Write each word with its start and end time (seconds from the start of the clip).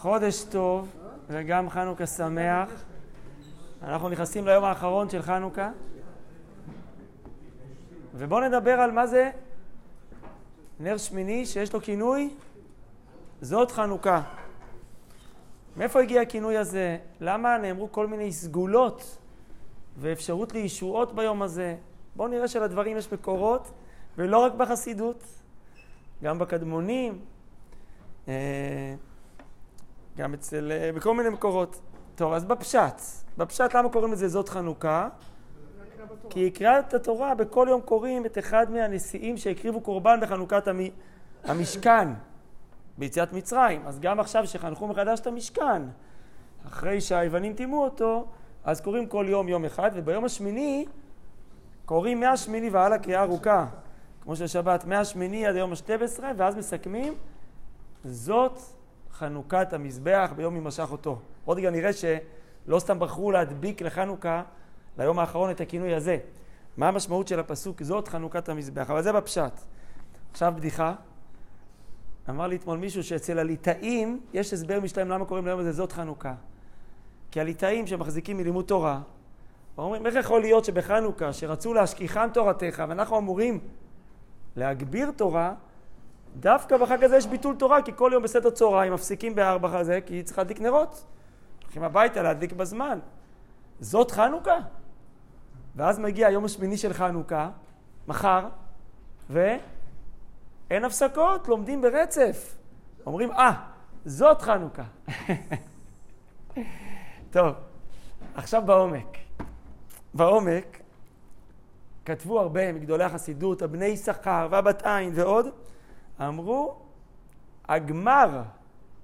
חודש 0.00 0.44
טוב 0.44 0.88
וגם 1.28 1.70
חנוכה 1.70 2.06
שמח. 2.06 2.68
אנחנו 3.82 4.08
נכנסים 4.08 4.46
ליום 4.46 4.64
האחרון 4.64 5.10
של 5.10 5.22
חנוכה, 5.22 5.70
ובואו 8.14 8.48
נדבר 8.48 8.70
על 8.70 8.90
מה 8.90 9.06
זה 9.06 9.30
נר 10.80 10.96
שמיני 10.96 11.46
שיש 11.46 11.72
לו 11.72 11.80
כינוי 11.80 12.34
זאת 13.40 13.70
חנוכה. 13.70 14.22
מאיפה 15.76 16.00
הגיע 16.00 16.20
הכינוי 16.20 16.56
הזה? 16.56 16.98
למה 17.20 17.58
נאמרו 17.58 17.92
כל 17.92 18.06
מיני 18.06 18.32
סגולות 18.32 19.18
ואפשרות 19.98 20.52
לישועות 20.52 21.14
ביום 21.14 21.42
הזה? 21.42 21.76
בואו 22.16 22.28
נראה 22.28 22.48
שלדברים 22.48 22.96
יש 22.96 23.12
מקורות, 23.12 23.70
ולא 24.18 24.38
רק 24.38 24.54
בחסידות, 24.54 25.24
גם 26.22 26.38
בקדמונים, 26.38 27.18
אה, 28.28 28.94
גם 30.20 30.34
אצל... 30.34 30.72
אה, 30.72 30.92
בכל 30.92 31.14
מיני 31.14 31.28
מקורות. 31.28 31.80
טוב, 32.14 32.32
אז 32.32 32.44
בפשט. 32.44 33.00
בפשט 33.38 33.74
למה 33.74 33.88
קוראים 33.88 34.12
לזה 34.12 34.28
זאת 34.28 34.48
חנוכה? 34.48 35.08
כי 36.30 36.50
קריאת 36.50 36.94
התורה 36.94 37.34
בכל 37.34 37.66
יום 37.70 37.80
קוראים 37.80 38.26
את 38.26 38.38
אחד 38.38 38.70
מהנשיאים 38.70 39.36
שהקריבו 39.36 39.80
קורבן 39.80 40.20
בחנוכת 40.20 40.68
המשכן. 41.44 42.08
ביציאת 42.98 43.32
מצרים. 43.32 43.82
אז 43.86 44.00
גם 44.00 44.20
עכשיו 44.20 44.46
שחנכו 44.46 44.86
מחדש 44.86 45.20
את 45.20 45.26
המשכן, 45.26 45.82
אחרי 46.66 47.00
שהיוונים 47.00 47.54
טימאו 47.54 47.84
אותו, 47.84 48.26
אז 48.64 48.80
קוראים 48.80 49.06
כל 49.06 49.26
יום 49.28 49.48
יום 49.48 49.64
אחד, 49.64 49.90
וביום 49.94 50.24
השמיני 50.24 50.86
קוראים 51.84 52.20
מהשמיני 52.20 52.70
והלאה 52.70 52.98
קריאה 52.98 53.22
ארוכה, 53.22 53.66
כמו 54.22 54.36
של 54.36 54.46
שבת, 54.46 54.84
מהשמיני 54.84 55.46
עד 55.46 55.56
היום 55.56 55.72
השתי 55.72 55.92
עשרה, 55.92 56.32
ואז 56.36 56.56
מסכמים, 56.56 57.14
זאת 58.04 58.58
חנוכת 59.20 59.72
המזבח 59.72 60.32
ביום 60.36 60.56
ימשך 60.56 60.88
אותו. 60.92 61.18
עוד 61.44 61.58
רגע 61.58 61.70
נראה 61.70 61.90
שלא 61.92 62.78
סתם 62.78 62.98
בחרו 62.98 63.30
להדביק 63.30 63.82
לחנוכה, 63.82 64.42
ליום 64.98 65.18
האחרון, 65.18 65.50
את 65.50 65.60
הכינוי 65.60 65.94
הזה. 65.94 66.18
מה 66.76 66.88
המשמעות 66.88 67.28
של 67.28 67.40
הפסוק 67.40 67.82
זאת 67.82 68.08
חנוכת 68.08 68.48
המזבח? 68.48 68.90
אבל 68.90 69.02
זה 69.02 69.12
בפשט. 69.12 69.52
עכשיו 70.30 70.52
בדיחה. 70.56 70.94
אמר 72.30 72.46
לי 72.46 72.56
אתמול 72.56 72.78
מישהו 72.78 73.04
שאצל 73.04 73.38
הליטאים 73.38 74.20
יש 74.32 74.52
הסבר 74.52 74.80
משלהם 74.80 75.08
למה 75.08 75.24
קוראים 75.24 75.46
ליום 75.46 75.60
הזה 75.60 75.72
זאת 75.72 75.92
חנוכה. 75.92 76.34
כי 77.30 77.40
הליטאים 77.40 77.86
שמחזיקים 77.86 78.36
מלימוד 78.36 78.64
תורה, 78.64 79.00
אומרים, 79.78 80.06
איך 80.06 80.14
יכול 80.14 80.40
להיות 80.40 80.64
שבחנוכה, 80.64 81.32
שרצו 81.32 81.74
להשכיחם 81.74 82.28
תורתך, 82.32 82.82
ואנחנו 82.88 83.18
אמורים 83.18 83.58
להגביר 84.56 85.10
תורה, 85.10 85.54
דווקא 86.36 86.76
בחג 86.76 87.04
הזה 87.04 87.16
יש 87.16 87.26
ביטול 87.26 87.56
תורה, 87.56 87.82
כי 87.82 87.92
כל 87.96 88.10
יום 88.14 88.22
בסדר 88.22 88.50
צהריים 88.50 88.92
מפסיקים 88.92 89.34
בארבע 89.34 89.78
הזה, 89.78 90.00
כי 90.06 90.22
צריך 90.22 90.38
להדליק 90.38 90.60
נרות. 90.60 91.04
הולכים 91.62 91.82
הביתה 91.82 92.22
להדליק 92.22 92.52
בזמן. 92.52 92.98
זאת 93.80 94.10
חנוכה? 94.10 94.58
ואז 95.76 95.98
מגיע 95.98 96.26
היום 96.26 96.44
השמיני 96.44 96.76
של 96.76 96.92
חנוכה, 96.92 97.50
מחר, 98.08 98.48
ו... 99.30 99.56
אין 100.70 100.84
הפסקות, 100.84 101.48
לומדים 101.48 101.82
ברצף. 101.82 102.56
אומרים, 103.06 103.32
אה, 103.32 103.50
ah, 103.50 103.54
זאת 104.04 104.42
חנוכה. 104.42 104.82
טוב, 107.32 107.54
עכשיו 108.34 108.62
בעומק. 108.66 109.18
בעומק 110.14 110.80
כתבו 112.04 112.40
הרבה 112.40 112.72
מגדולי 112.72 113.04
החסידות, 113.04 113.62
הבני 113.62 113.84
יששכר 113.84 114.48
והבת 114.50 114.82
עין 114.86 115.12
ועוד, 115.14 115.46
אמרו, 116.20 116.76
הגמר 117.68 118.42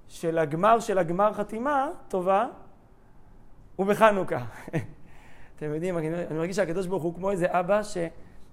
של 0.07 0.37
הגמר 0.37 0.79
של 0.79 0.97
הגמר 0.97 1.33
חתימה 1.33 1.89
טובה 2.07 2.47
הוא 3.75 3.85
בחנוכה. 3.87 4.45
אתם 5.55 5.73
יודעים, 5.73 5.97
אני 5.97 6.09
מרגיש 6.31 6.55
שהקדוש 6.55 6.87
ברוך 6.87 7.03
הוא 7.03 7.15
כמו 7.15 7.31
איזה 7.31 7.47
אבא 7.49 7.83
ש... 7.83 7.97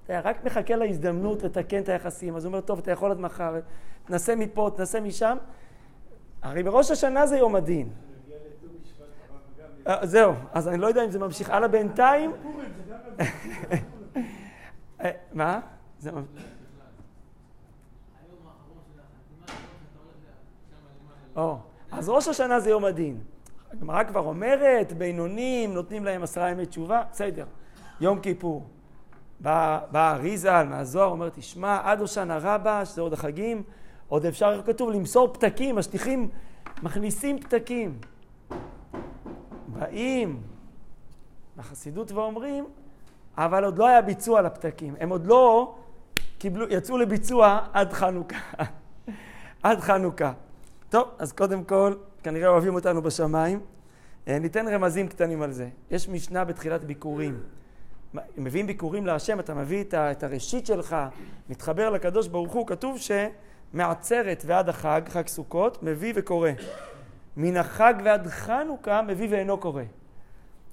אתה 0.04 0.20
רק 0.20 0.44
מחכה 0.44 0.76
להזדמנות 0.76 1.42
לתקן 1.42 1.78
את 1.78 1.88
היחסים. 1.88 2.36
אז 2.36 2.44
הוא 2.44 2.50
אומר, 2.50 2.60
טוב, 2.60 2.78
אתה 2.78 2.90
יכול 2.90 3.10
עד 3.10 3.20
מחר, 3.20 3.54
תנסה 4.04 4.36
מפה, 4.36 4.70
תנסה 4.76 5.00
משם. 5.00 5.36
הרי 6.42 6.62
בראש 6.62 6.90
השנה 6.90 7.26
זה 7.26 7.36
יום 7.36 7.56
הדין. 7.56 7.88
אה, 9.86 10.06
זהו, 10.06 10.32
אז 10.52 10.68
אני 10.68 10.78
לא 10.78 10.86
יודע 10.86 11.04
אם 11.04 11.10
זה 11.10 11.18
ממשיך 11.18 11.50
הלאה 11.50 11.68
בינתיים. 11.68 12.32
אה, 15.00 15.10
מה? 21.36 21.54
אז 21.92 22.08
ראש 22.08 22.28
השנה 22.28 22.60
זה 22.60 22.70
יום 22.70 22.84
הדין. 22.84 23.20
הגמרא 23.72 24.04
כבר 24.04 24.20
אומרת, 24.20 24.92
בינונים, 24.92 25.74
נותנים 25.74 26.04
להם 26.04 26.22
עשרה 26.22 26.50
ימי 26.50 26.66
תשובה, 26.66 27.02
בסדר. 27.12 27.44
יום 28.00 28.20
כיפור. 28.20 28.66
בא, 29.40 29.80
אריזה 29.94 30.64
מהזוהר, 30.64 31.10
אומר, 31.10 31.28
תשמע, 31.28 31.80
עד 31.84 32.00
הושענא 32.00 32.38
רבה, 32.42 32.84
שזה 32.84 33.00
עוד 33.00 33.12
החגים, 33.12 33.62
עוד 34.08 34.26
אפשר, 34.26 34.52
איך 34.52 34.66
כתוב, 34.66 34.90
למסור 34.90 35.32
פתקים, 35.32 35.78
השליחים 35.78 36.28
מכניסים 36.82 37.40
פתקים. 37.40 37.98
באים 39.66 40.42
לחסידות 41.58 42.12
ואומרים, 42.12 42.66
אבל 43.38 43.64
עוד 43.64 43.78
לא 43.78 43.86
היה 43.86 44.02
ביצוע 44.02 44.42
לפתקים. 44.42 44.94
הם 45.00 45.08
עוד 45.08 45.26
לא 45.26 45.74
קיבלו, 46.38 46.66
יצאו 46.70 46.98
לביצוע 46.98 47.58
עד 47.72 47.92
חנוכה. 47.92 48.36
עד 49.62 49.80
חנוכה. 49.80 50.32
טוב, 50.94 51.08
אז 51.18 51.32
קודם 51.32 51.64
כל, 51.64 51.94
כנראה 52.22 52.48
אוהבים 52.48 52.74
אותנו 52.74 53.02
בשמיים. 53.02 53.60
אה, 54.28 54.38
ניתן 54.38 54.68
רמזים 54.68 55.08
קטנים 55.08 55.42
על 55.42 55.52
זה. 55.52 55.68
יש 55.90 56.08
משנה 56.08 56.44
בתחילת 56.44 56.84
ביקורים. 56.84 57.40
מביאים 58.36 58.66
ביקורים 58.66 59.06
להשם, 59.06 59.40
אתה 59.40 59.54
מביא 59.54 59.84
את 59.94 60.22
הראשית 60.22 60.66
שלך, 60.66 60.96
מתחבר 61.48 61.90
לקדוש 61.90 62.28
ברוך 62.28 62.52
הוא, 62.52 62.66
כתוב 62.66 62.98
שמעצרת 62.98 64.42
ועד 64.46 64.68
החג, 64.68 65.02
חג 65.08 65.26
סוכות, 65.26 65.82
מביא 65.82 66.12
וקורא. 66.16 66.50
מן 67.36 67.56
החג 67.56 67.94
ועד 68.04 68.26
חנוכה 68.26 69.02
מביא 69.02 69.28
ואינו 69.30 69.58
קורא. 69.58 69.82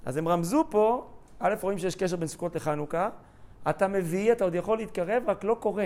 אז 0.05 0.17
הם 0.17 0.27
רמזו 0.27 0.65
פה, 0.69 1.07
א', 1.39 1.53
רואים 1.61 1.77
שיש 1.77 1.95
קשר 1.95 2.15
בין 2.15 2.27
סוכות 2.27 2.55
לחנוכה, 2.55 3.09
אתה 3.69 3.87
מביא, 3.87 4.31
אתה 4.31 4.43
עוד 4.43 4.55
יכול 4.55 4.77
להתקרב, 4.77 5.23
רק 5.27 5.43
לא 5.43 5.57
קורא. 5.59 5.85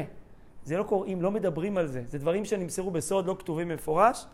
זה 0.65 0.77
לא 0.77 0.83
קוראים, 0.83 1.21
לא 1.21 1.31
מדברים 1.31 1.77
על 1.77 1.87
זה. 1.87 2.03
זה 2.07 2.17
דברים 2.17 2.45
שנמסרו 2.45 2.91
בסוד, 2.91 3.25
לא 3.25 3.35
כתובים 3.39 3.67
במפורש. 3.67 4.25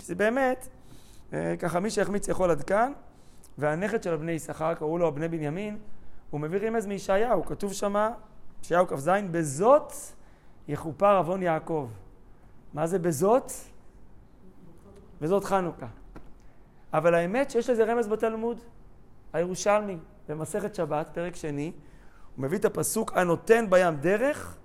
זה 0.00 0.14
באמת, 0.14 0.68
אה, 1.32 1.54
ככה 1.58 1.80
מי 1.80 1.90
שהחמיץ 1.90 2.28
יכול 2.28 2.50
עד 2.50 2.62
כאן, 2.62 2.92
והנכד 3.58 4.02
של 4.02 4.14
הבני 4.14 4.32
יששכר, 4.32 4.74
קראו 4.74 4.98
לו 4.98 5.08
הבני 5.08 5.28
בנימין, 5.28 5.78
הוא 6.30 6.40
מביא 6.40 6.68
רמז 6.68 6.86
מישעיהו, 6.86 7.44
כתוב 7.44 7.72
שמה, 7.72 8.10
ישעיהו 8.62 8.86
כ"ז, 8.86 9.10
בזאת 9.30 9.92
יכופר 10.68 11.16
עוון 11.16 11.42
יעקב. 11.42 11.88
מה 12.74 12.86
זה 12.86 12.98
בזאת? 12.98 13.52
בזאת 15.20 15.44
חנוכה. 15.44 15.86
אבל 16.92 17.14
האמת 17.14 17.50
שיש 17.50 17.70
לזה 17.70 17.84
רמז 17.84 18.08
בתלמוד, 18.08 18.60
הירושלמי, 19.32 19.96
במסכת 20.28 20.74
שבת, 20.74 21.08
פרק 21.12 21.36
שני, 21.36 21.72
הוא 22.36 22.42
מביא 22.42 22.58
את 22.58 22.64
הפסוק 22.64 23.12
הנותן 23.16 23.70
בים 23.70 23.96
דרך, 23.96 24.56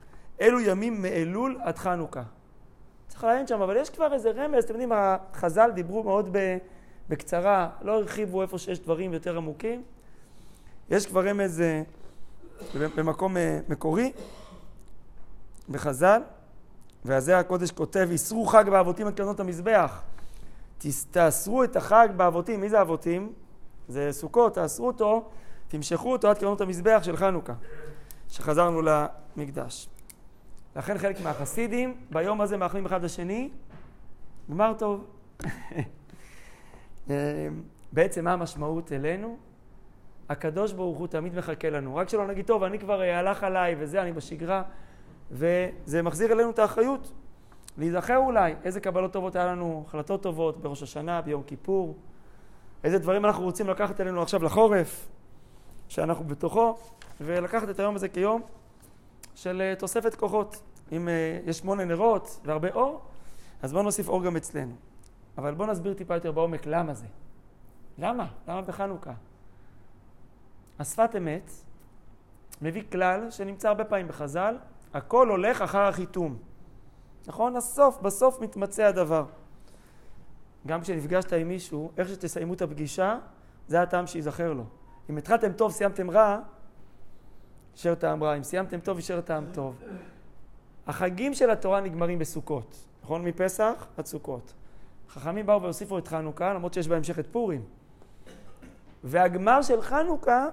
אלו 0.42 0.60
ימים 0.60 1.02
מאלול 1.02 1.60
עד 1.62 1.78
חנוכה. 1.78 2.24
צריך 3.08 3.24
לעיין 3.24 3.48
שם, 3.48 3.62
אבל 3.62 3.78
יש 3.78 3.90
כבר 3.90 4.14
איזה 4.14 4.32
רמז, 4.32 4.64
אתם 4.64 4.74
יודעים, 4.74 4.92
החז"ל 4.92 5.72
דיברו 5.72 6.04
מאוד 6.04 6.38
בקצרה, 7.10 7.70
לא 7.82 7.92
הרחיבו 7.92 8.42
איפה 8.42 8.58
שיש 8.58 8.80
דברים 8.80 9.14
יותר 9.14 9.38
עמוקים. 9.38 9.84
יש 10.90 11.06
כבר 11.06 11.28
רמז 11.28 11.62
אה, 11.62 11.82
במקום 12.96 13.38
אה, 13.38 13.60
מקורי, 13.70 14.12
בחז"ל, 15.70 16.22
ועל 17.06 17.20
זה 17.20 17.40
הקודש 17.40 17.72
כותב, 17.72 18.08
איסרו 18.12 18.46
חג 18.46 18.70
באבותים 18.70 19.08
את 19.08 19.18
קרנות 19.18 19.40
המזבח. 19.40 20.02
תאסרו 21.12 21.64
את 21.64 21.76
החג 21.76 22.08
באבותים, 22.18 22.62
מי 22.62 22.70
זה 22.70 22.82
אבותים? 22.82 23.34
זה 23.88 24.09
סוכות, 24.12 24.56
תאסרו 24.56 24.88
אותו, 24.88 25.30
תמשכו 25.68 26.12
אותו 26.12 26.30
עד 26.30 26.38
קרנות 26.38 26.62
המזבח 26.62 27.00
של 27.03 27.18
חנוכה, 27.18 27.53
שחזרנו 28.30 28.82
למקדש. 28.82 29.88
לכן 30.79 30.97
חלק 30.97 31.22
מהחסידים 31.22 31.96
ביום 32.11 32.41
הזה 32.41 32.58
מאחלים 32.58 32.85
אחד 32.85 33.03
לשני, 33.03 33.49
גמר 34.49 34.73
טוב. 34.78 35.05
אה, 37.09 37.47
בעצם 37.91 38.23
מה 38.26 38.34
המשמעות 38.34 38.91
אלינו? 38.91 39.37
הקדוש 40.29 40.73
ברוך 40.73 40.97
הוא 40.97 41.08
תמיד 41.08 41.35
מחכה 41.35 41.70
לנו. 41.70 41.96
רק 41.96 42.09
שלא 42.09 42.28
נגיד, 42.28 42.46
טוב, 42.46 42.64
אני 42.64 42.79
כבר 42.79 43.02
אה, 43.02 43.20
הלך 43.20 43.43
עליי 43.43 43.76
וזה, 43.79 44.02
אני 44.02 44.11
בשגרה, 44.11 44.64
וזה 45.31 46.02
מחזיר 46.02 46.31
אלינו 46.31 46.49
את 46.49 46.59
האחריות. 46.59 47.11
להיזכר 47.78 48.17
אולי 48.17 48.55
איזה 48.64 48.79
קבלות 48.79 49.14
טובות 49.14 49.35
היה 49.35 49.46
לנו, 49.46 49.84
החלטות 49.87 50.23
טובות 50.23 50.61
בראש 50.61 50.84
השנה, 50.84 51.22
ביום 51.22 51.43
כיפור, 51.43 51.97
איזה 52.84 52.99
דברים 52.99 53.25
אנחנו 53.25 53.43
רוצים 53.43 53.67
לקחת 53.67 54.02
אלינו 54.02 54.22
עכשיו 54.22 54.43
לחורף, 54.43 55.08
שאנחנו 55.87 56.25
בתוכו, 56.25 56.78
ולקחת 57.22 57.70
את 57.70 57.79
היום 57.79 57.96
הזה 57.96 58.09
כיום 58.09 58.41
של 59.35 59.61
אה, 59.61 59.75
תוספת 59.75 60.16
כוחות. 60.16 60.61
אם 60.91 61.08
uh, 61.08 61.50
יש 61.50 61.58
שמונה 61.58 61.86
נרות 61.86 62.40
והרבה 62.46 62.70
אור, 62.72 63.02
אז 63.62 63.72
בואו 63.72 63.84
נוסיף 63.84 64.09
אור 64.09 64.24
גם 64.24 64.36
אצלנו. 64.36 64.76
אבל 65.38 65.53
בואו 65.53 65.68
נסביר 65.68 65.94
טיפה 65.94 66.14
יותר 66.14 66.32
בעומק 66.32 66.66
למה 66.66 66.94
זה. 66.94 67.06
למה? 67.97 68.28
למה 68.47 68.62
בחנוכה? 68.62 69.14
השפת 70.80 71.16
אמת 71.18 71.52
מביא 72.62 72.84
כלל 72.91 73.32
שנמצא 73.32 73.68
הרבה 73.68 73.86
פעמים 73.86 74.08
בחז"ל, 74.08 74.58
הכל 74.94 75.30
הולך 75.30 75.62
אחר 75.62 75.82
החיתום. 75.82 76.38
נכון? 77.28 77.56
הסוף, 77.56 78.02
בסוף 78.02 78.42
מתמצא 78.42 78.84
הדבר. 78.84 79.26
גם 80.68 80.82
כשנפגשת 80.82 81.34
עם 81.34 81.47
מישהו, 81.47 81.92
איך 81.97 82.09
שתסיימו 82.09 82.53
את 82.53 82.62
הפגישה, 82.62 83.18
זה 83.68 83.82
הטעם 83.82 84.08
שייזכר 84.08 84.53
לו. 84.53 84.64
אם 85.09 85.18
התחלתם 85.18 85.53
טוב, 85.53 85.72
סיימתם 85.72 86.09
רע, 86.09 86.40
יישאר 87.76 87.96
טעם 87.96 88.24
רע. 88.24 88.38
אם 88.38 88.44
סיימתם 88.44 88.80
טוב, 88.80 88.97
יישאר 88.97 89.22
טעם 89.22 89.46
טוב. 89.53 89.76
החגים 90.90 91.34
של 91.34 91.50
התורה 91.50 91.82
נגמרים 91.82 92.20
בסוכות, 92.20 92.76
נכון? 93.03 93.26
מפסח 93.26 93.88
עד 93.97 94.06
סוכות. 94.06 94.53
חכמים 95.09 95.46
באו 95.46 95.62
והוסיפו 95.62 95.97
את 95.97 96.08
חנוכה, 96.08 96.53
למרות 96.53 96.74
שיש 96.74 96.88
בהמשך 96.88 97.20
את 97.20 97.28
פורים. 97.32 97.62
והגמר 99.03 99.62
של 99.62 99.82
חנוכה 99.82 100.47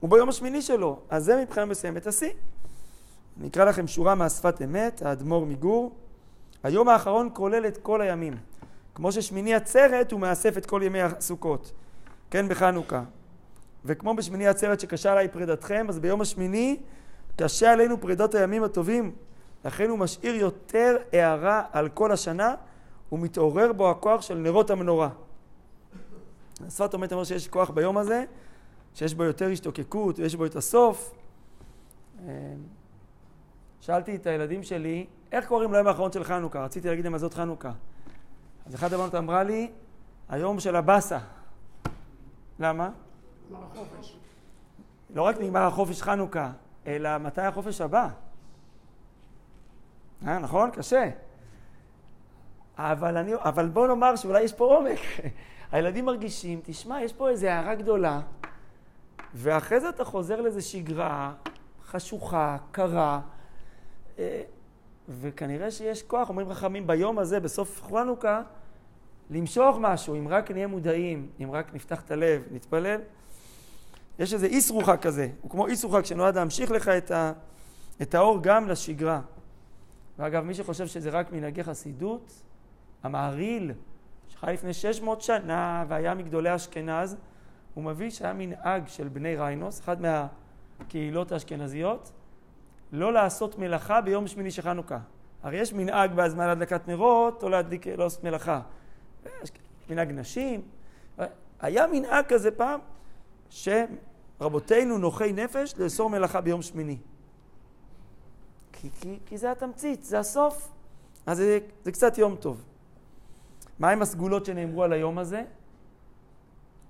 הוא 0.00 0.10
ביום 0.10 0.28
השמיני 0.28 0.62
שלו, 0.62 0.98
אז 1.10 1.24
זה 1.24 1.42
מבחינה 1.42 1.66
מסוימת 1.66 2.06
השיא. 2.06 2.30
אני 3.40 3.48
אקרא 3.48 3.64
לכם 3.64 3.86
שורה 3.86 4.14
מהשפת 4.14 4.62
אמת, 4.62 5.02
האדמו"ר 5.02 5.46
מגור. 5.46 5.92
היום 6.62 6.88
האחרון 6.88 7.30
כולל 7.32 7.66
את 7.66 7.76
כל 7.76 8.00
הימים. 8.00 8.36
כמו 8.94 9.12
ששמיני 9.12 9.54
עצרת 9.54 10.12
הוא 10.12 10.20
מאסף 10.20 10.58
את 10.58 10.66
כל 10.66 10.80
ימי 10.84 11.02
הסוכות. 11.02 11.72
כן, 12.30 12.48
בחנוכה. 12.48 13.02
וכמו 13.84 14.14
בשמיני 14.14 14.46
עצרת 14.46 14.80
שקשה 14.80 15.12
עליי 15.12 15.28
פרידתכם, 15.28 15.86
אז 15.88 15.98
ביום 15.98 16.20
השמיני 16.20 16.76
קשה 17.36 17.72
עלינו 17.72 18.00
פרידות 18.00 18.34
הימים 18.34 18.64
הטובים. 18.64 19.12
לכן 19.66 19.90
הוא 19.90 19.98
משאיר 19.98 20.34
יותר 20.34 20.96
הערה 21.12 21.62
על 21.72 21.88
כל 21.88 22.12
השנה, 22.12 22.54
ומתעורר 23.12 23.72
בו 23.72 23.90
הכוח 23.90 24.22
של 24.22 24.34
נרות 24.34 24.70
המנורה. 24.70 25.08
השפת 26.66 26.94
אמת 26.94 27.12
אומר 27.12 27.24
שיש 27.24 27.48
כוח 27.48 27.70
ביום 27.70 27.98
הזה, 27.98 28.24
שיש 28.94 29.14
בו 29.14 29.24
יותר 29.24 29.50
השתוקקות 29.52 30.18
ויש 30.18 30.34
בו 30.34 30.46
את 30.46 30.56
הסוף. 30.56 31.14
אמ, 32.20 32.26
שאלתי 33.80 34.16
את 34.16 34.26
הילדים 34.26 34.62
שלי, 34.62 35.06
איך 35.32 35.46
קוראים 35.46 35.72
ליום 35.72 35.86
האחרון 35.86 36.12
של 36.12 36.24
חנוכה? 36.24 36.64
רציתי 36.64 36.88
להגיד 36.88 37.04
להם 37.04 37.12
מה 37.12 37.18
זאת 37.18 37.34
חנוכה. 37.34 37.72
אז 38.66 38.74
אחת 38.74 38.92
הבנות 38.92 39.14
אמרה 39.14 39.42
לי, 39.42 39.70
היום 40.28 40.60
של 40.60 40.76
הבאסה. 40.76 41.18
למה? 42.58 42.90
נגמר 43.50 43.64
החופש. 43.72 44.16
לא 45.14 45.22
רק 45.22 45.40
נגמר 45.40 45.62
החופש 45.62 46.02
חנוכה, 46.02 46.50
אלא 46.86 47.18
מתי 47.18 47.42
החופש 47.42 47.80
הבא. 47.80 48.08
אה, 50.26 50.38
נכון? 50.38 50.70
קשה. 50.70 51.10
אבל, 52.78 53.16
אני, 53.16 53.32
אבל 53.34 53.68
בוא 53.68 53.86
נאמר 53.86 54.16
שאולי 54.16 54.42
יש 54.42 54.52
פה 54.52 54.64
עומק. 54.64 54.98
הילדים 55.72 56.04
מרגישים, 56.04 56.60
תשמע, 56.64 57.02
יש 57.02 57.12
פה 57.12 57.28
איזו 57.28 57.46
הערה 57.46 57.74
גדולה, 57.74 58.20
ואחרי 59.34 59.80
זה 59.80 59.88
אתה 59.88 60.04
חוזר 60.04 60.40
לאיזו 60.40 60.68
שגרה 60.68 61.32
חשוכה, 61.86 62.56
קרה, 62.72 63.20
אה, 64.18 64.42
וכנראה 65.08 65.70
שיש 65.70 66.02
כוח, 66.02 66.28
אומרים 66.28 66.52
חכמים, 66.52 66.86
ביום 66.86 67.18
הזה, 67.18 67.40
בסוף 67.40 67.82
חנוכה, 67.82 68.42
למשוך 69.30 69.76
משהו, 69.80 70.14
אם 70.14 70.28
רק 70.28 70.50
נהיה 70.50 70.66
מודעים, 70.66 71.28
אם 71.42 71.50
רק 71.52 71.74
נפתח 71.74 72.02
את 72.02 72.10
הלב, 72.10 72.42
נתפלל. 72.50 73.00
יש 74.18 74.34
איזה 74.34 74.46
איסרוחה 74.46 74.96
כזה, 74.96 75.28
הוא 75.42 75.50
כמו 75.50 75.66
איסרוחה 75.66 76.04
שנועד 76.04 76.36
להמשיך 76.36 76.70
לך 76.70 76.88
את, 76.88 77.10
ה, 77.10 77.32
את 78.02 78.14
האור 78.14 78.38
גם 78.42 78.68
לשגרה. 78.68 79.20
ואגב, 80.18 80.44
מי 80.44 80.54
שחושב 80.54 80.86
שזה 80.86 81.10
רק 81.10 81.32
מנהגי 81.32 81.64
חסידות, 81.64 82.42
המעריל, 83.02 83.72
שחי 84.28 84.52
לפני 84.52 84.72
600 84.72 85.20
שנה 85.20 85.84
והיה 85.88 86.14
מגדולי 86.14 86.54
אשכנז, 86.54 87.16
הוא 87.74 87.84
מביא 87.84 88.10
שהיה 88.10 88.32
מנהג 88.32 88.88
של 88.88 89.08
בני 89.08 89.36
ריינוס, 89.36 89.80
אחת 89.80 89.98
מהקהילות 90.00 91.32
האשכנזיות, 91.32 92.12
לא 92.92 93.12
לעשות 93.12 93.58
מלאכה 93.58 94.00
ביום 94.00 94.26
שמיני 94.26 94.50
של 94.50 94.62
חנוכה. 94.62 94.98
הרי 95.42 95.56
יש 95.56 95.72
מנהג 95.72 96.12
בזמן 96.14 96.48
הדלקת 96.48 96.88
נרות, 96.88 97.42
או 97.42 97.48
להדליק, 97.48 97.86
לא 97.86 98.04
לעשות 98.04 98.24
מלאכה. 98.24 98.60
מנהג 99.90 100.12
נשים. 100.12 100.62
היה 101.60 101.86
מנהג 101.86 102.24
כזה 102.28 102.50
פעם, 102.50 102.80
שרבותינו 103.50 104.98
נוחי 104.98 105.32
נפש 105.32 105.74
לאסור 105.78 106.10
מלאכה 106.10 106.40
ביום 106.40 106.62
שמיני. 106.62 106.98
כי, 108.80 108.88
כי, 109.00 109.18
כי 109.26 109.38
זה 109.38 109.50
התמצית, 109.50 110.02
זה 110.02 110.18
הסוף. 110.18 110.68
אז 111.26 111.36
זה, 111.36 111.58
זה 111.84 111.92
קצת 111.92 112.18
יום 112.18 112.36
טוב. 112.36 112.64
מהם 113.78 114.02
הסגולות 114.02 114.44
שנאמרו 114.44 114.82
על 114.82 114.92
היום 114.92 115.18
הזה? 115.18 115.44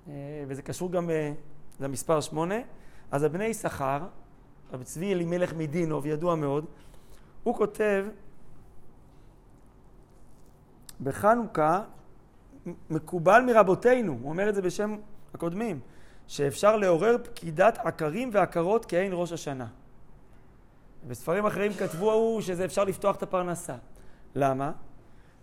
אה, 0.07 0.13
וזה 0.47 0.61
קשור 0.61 0.91
גם 0.91 1.09
אה, 1.09 1.33
למספר 1.79 2.21
שמונה. 2.21 2.55
אז 3.11 3.23
הבני 3.23 3.45
יששכר, 3.45 4.07
רבי 4.73 4.83
צבי 4.83 5.13
אלימלך 5.13 5.53
מדינוב, 5.53 6.05
ידוע 6.05 6.35
מאוד, 6.35 6.65
הוא 7.43 7.55
כותב 7.55 8.05
בחנוכה, 11.03 11.83
מקובל 12.89 13.43
מרבותינו, 13.47 14.17
הוא 14.21 14.29
אומר 14.29 14.49
את 14.49 14.55
זה 14.55 14.61
בשם 14.61 14.95
הקודמים, 15.33 15.79
שאפשר 16.27 16.77
לעורר 16.77 17.17
פקידת 17.23 17.77
עקרים 17.77 18.29
ועקרות 18.33 18.85
כעין 18.85 19.11
ראש 19.15 19.31
השנה. 19.31 19.67
בספרים 21.07 21.45
אחרים 21.45 21.73
כתבו 21.73 22.41
שזה 22.41 22.65
אפשר 22.65 22.83
לפתוח 22.83 23.15
את 23.15 23.23
הפרנסה. 23.23 23.75
למה? 24.35 24.71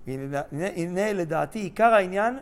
הנה, 0.06 0.43
הנה 0.52 1.12
לדעתי 1.12 1.58
עיקר 1.58 1.94
העניין, 1.94 2.38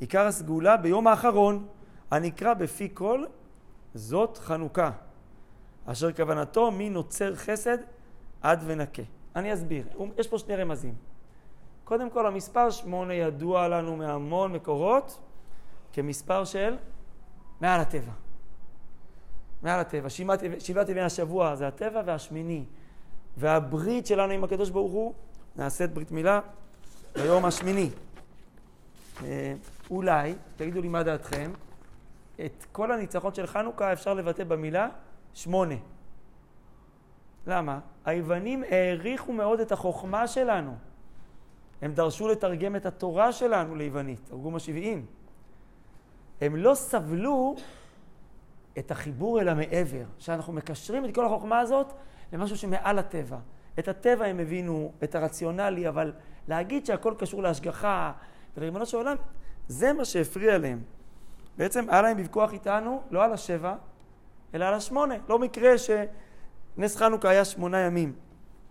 עיקר 0.00 0.26
הסגולה 0.26 0.76
ביום 0.76 1.06
האחרון, 1.06 1.66
הנקרא 2.10 2.54
בפי 2.54 2.88
כל, 2.94 3.24
זאת 3.94 4.38
חנוכה. 4.38 4.90
אשר 5.86 6.12
כוונתו 6.12 6.70
מי 6.70 6.90
נוצר 6.90 7.34
חסד 7.34 7.78
עד 8.42 8.62
ונקה. 8.66 9.02
אני 9.36 9.54
אסביר, 9.54 9.86
יש 10.18 10.28
פה 10.28 10.38
שני 10.38 10.56
רמזים. 10.56 10.94
קודם 11.84 12.10
כל, 12.10 12.26
המספר 12.26 12.70
שמונה 12.70 13.14
ידוע 13.14 13.68
לנו 13.68 13.96
מהמון 13.96 14.52
מקורות 14.52 15.20
כמספר 15.92 16.44
של 16.44 16.76
מעל 17.60 17.80
הטבע. 17.80 18.12
מעל 19.64 19.80
הטבע. 19.80 20.08
שבעת, 20.08 20.40
שבעת 20.58 20.88
ימי 20.88 21.00
השבוע 21.00 21.56
זה 21.56 21.68
הטבע 21.68 22.02
והשמיני. 22.06 22.64
והברית 23.36 24.06
שלנו 24.06 24.32
עם 24.32 24.44
הקדוש 24.44 24.70
ברוך 24.70 24.92
הוא 24.92 25.14
נעשית 25.56 25.90
ברית 25.90 26.10
מילה 26.10 26.40
ביום 27.14 27.44
השמיני. 27.44 27.90
אה, 29.24 29.54
אולי, 29.90 30.34
תגידו 30.56 30.80
לי 30.80 30.88
מה 30.88 31.02
דעתכם, 31.02 31.50
את 32.44 32.66
כל 32.72 32.92
הניצחון 32.92 33.34
של 33.34 33.46
חנוכה 33.46 33.92
אפשר 33.92 34.14
לבטא 34.14 34.44
במילה 34.44 34.88
שמונה. 35.34 35.74
למה? 37.46 37.78
היוונים 38.04 38.64
העריכו 38.70 39.32
מאוד 39.32 39.60
את 39.60 39.72
החוכמה 39.72 40.26
שלנו. 40.26 40.74
הם 41.82 41.92
דרשו 41.92 42.28
לתרגם 42.28 42.76
את 42.76 42.86
התורה 42.86 43.32
שלנו 43.32 43.74
ליוונית, 43.74 44.20
תרגום 44.24 44.56
השבעים. 44.56 45.06
הם 46.40 46.56
לא 46.56 46.74
סבלו 46.74 47.54
את 48.78 48.90
החיבור 48.90 49.40
אל 49.40 49.48
המעבר, 49.48 50.04
שאנחנו 50.18 50.52
מקשרים 50.52 51.04
את 51.04 51.14
כל 51.14 51.26
החוכמה 51.26 51.58
הזאת 51.58 51.92
למשהו 52.32 52.56
שמעל 52.56 52.98
הטבע. 52.98 53.38
את 53.78 53.88
הטבע 53.88 54.24
הם 54.24 54.40
הבינו, 54.40 54.92
את 55.04 55.14
הרציונלי, 55.14 55.88
אבל 55.88 56.12
להגיד 56.48 56.86
שהכל 56.86 57.14
קשור 57.18 57.42
להשגחה 57.42 58.12
ולריבונו 58.56 58.86
של 58.86 58.96
עולם, 58.96 59.16
זה 59.68 59.92
מה 59.92 60.04
שהפריע 60.04 60.58
להם. 60.58 60.82
בעצם 61.56 61.84
היה 61.88 62.02
להם 62.02 62.16
ויכוח 62.16 62.52
איתנו, 62.52 63.02
לא 63.10 63.24
על 63.24 63.32
השבע, 63.32 63.74
אלא 64.54 64.64
על 64.64 64.74
השמונה. 64.74 65.14
לא 65.28 65.38
מקרה 65.38 65.70
שנס 65.78 66.96
חנוכה 66.96 67.28
היה 67.28 67.44
שמונה 67.44 67.78
ימים. 67.78 68.12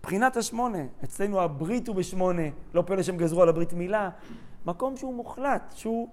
מבחינת 0.00 0.36
השמונה, 0.36 0.78
אצלנו 1.04 1.40
הברית 1.40 1.88
הוא 1.88 1.96
בשמונה, 1.96 2.42
לא 2.74 2.82
פלא 2.86 3.02
שהם 3.02 3.16
גזרו 3.16 3.42
על 3.42 3.48
הברית 3.48 3.72
מילה, 3.72 4.10
מקום 4.66 4.96
שהוא 4.96 5.14
מוחלט, 5.14 5.72
שהוא 5.76 6.08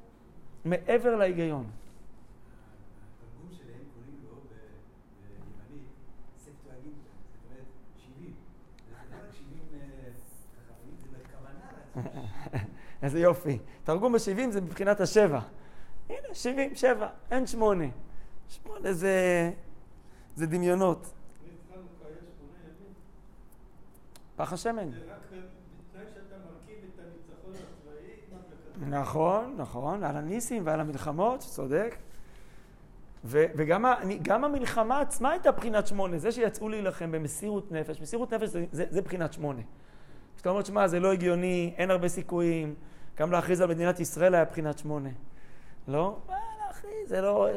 מעבר 0.65 1.15
להיגיון. 1.15 1.65
איזה 13.03 13.19
יופי. 13.19 13.57
תרגום 13.83 14.13
בשבעים 14.13 14.51
זה 14.51 14.61
מבחינת 14.61 15.01
השבע. 15.01 15.39
הנה, 16.09 16.33
שבעים, 16.33 16.75
שבע, 16.75 17.07
אין 17.31 17.47
שמונה. 17.47 17.85
שמונה 18.49 18.93
זה, 18.93 19.51
זה 20.35 20.45
דמיונות. 20.45 21.13
פח 24.35 24.53
השמן. 24.53 24.89
נכון, 28.89 29.55
נכון, 29.57 30.03
על 30.03 30.17
הניסים 30.17 30.65
ועל 30.65 30.79
המלחמות, 30.79 31.39
צודק. 31.39 31.95
ו- 33.25 33.45
וגם 33.55 34.43
המלחמה 34.43 34.99
עצמה 35.01 35.31
הייתה 35.31 35.51
בחינת 35.51 35.87
שמונה. 35.87 36.17
זה 36.17 36.31
שיצאו 36.31 36.69
להילחם 36.69 37.11
במסירות 37.11 37.71
נפש, 37.71 38.01
מסירות 38.01 38.33
נפש 38.33 38.49
זה, 38.49 38.65
זה, 38.71 38.85
זה 38.89 39.01
בחינת 39.01 39.33
שמונה. 39.33 39.61
כשאתה 40.35 40.49
אומר, 40.49 40.63
שמע, 40.63 40.87
זה 40.87 40.99
לא 40.99 41.11
הגיוני, 41.11 41.73
אין 41.77 41.91
הרבה 41.91 42.07
סיכויים, 42.07 42.75
גם 43.17 43.31
להכריז 43.31 43.61
על 43.61 43.69
מדינת 43.69 43.99
ישראל 43.99 44.35
היה 44.35 44.45
בחינת 44.45 44.77
שמונה. 44.77 45.09
לא? 45.87 46.17
מה 46.27 46.35
להכריז? 46.67 47.09
זה 47.09 47.21
לא... 47.21 47.47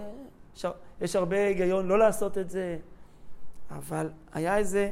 יש, 0.56 0.66
יש 1.00 1.16
הרבה 1.16 1.46
היגיון 1.46 1.86
לא 1.86 1.98
לעשות 1.98 2.38
את 2.38 2.50
זה, 2.50 2.78
אבל 3.70 4.10
היה 4.32 4.56
איזה 4.56 4.90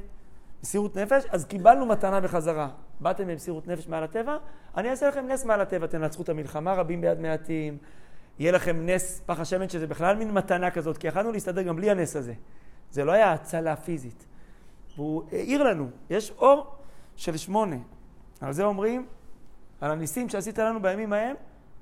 מסירות 0.62 0.96
נפש, 0.96 1.24
אז 1.30 1.44
קיבלנו 1.44 1.86
מתנה 1.86 2.20
בחזרה. 2.20 2.68
באתם 3.00 3.26
במסירות 3.26 3.66
נפש 3.66 3.88
מעל 3.88 4.04
הטבע, 4.04 4.36
אני 4.76 4.90
אעשה 4.90 5.08
לכם 5.08 5.26
נס 5.26 5.44
מעל 5.44 5.60
הטבע, 5.60 5.86
תנצחו 5.86 6.22
את 6.22 6.28
המלחמה 6.28 6.74
רבים 6.74 7.00
ביד 7.00 7.20
מעטים, 7.20 7.78
יהיה 8.38 8.52
לכם 8.52 8.86
נס 8.86 9.22
פח 9.26 9.40
השמן, 9.40 9.68
שזה 9.68 9.86
בכלל 9.86 10.16
מין 10.16 10.30
מתנה 10.30 10.70
כזאת, 10.70 10.98
כי 10.98 11.06
יכלנו 11.06 11.32
להסתדר 11.32 11.62
גם 11.62 11.76
בלי 11.76 11.90
הנס 11.90 12.16
הזה. 12.16 12.34
זה 12.90 13.04
לא 13.04 13.12
היה 13.12 13.32
הצלה 13.32 13.76
פיזית. 13.76 14.26
והוא 14.96 15.22
העיר 15.32 15.62
לנו, 15.62 15.88
יש 16.10 16.30
אור 16.30 16.74
של 17.16 17.36
שמונה. 17.36 17.76
על 18.40 18.52
זה 18.52 18.64
אומרים, 18.64 19.06
על 19.82 19.90
הניסים 19.90 20.28
שעשית 20.28 20.58
לנו 20.58 20.82
בימים 20.82 21.12
ההם, 21.12 21.36